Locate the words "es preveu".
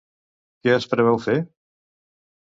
0.77-1.19